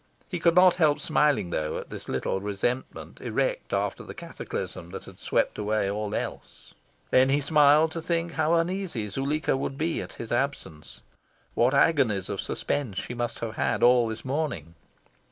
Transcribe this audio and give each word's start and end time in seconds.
He 0.27 0.39
could 0.39 0.55
not 0.55 0.73
help 0.81 0.99
smiling, 0.99 1.51
though, 1.51 1.77
at 1.77 1.91
this 1.91 2.09
little 2.09 2.41
resentment 2.41 3.21
erect 3.21 3.71
after 3.71 4.01
the 4.03 4.15
cataclysm 4.15 4.89
that 4.89 5.05
had 5.05 5.19
swept 5.19 5.59
away 5.59 5.91
all 5.91 6.15
else. 6.15 6.73
Then 7.11 7.29
he 7.29 7.39
smiled 7.39 7.91
to 7.91 8.01
think 8.01 8.31
how 8.33 8.55
uneasy 8.55 9.07
Zuleika 9.09 9.55
would 9.55 9.77
be 9.77 10.01
at 10.01 10.13
his 10.13 10.31
absence. 10.31 11.01
What 11.53 11.75
agonies 11.75 12.29
of 12.29 12.41
suspense 12.41 12.97
she 12.97 13.13
must 13.13 13.37
have 13.41 13.57
had 13.57 13.83
all 13.83 14.07
this 14.07 14.25
morning! 14.25 14.73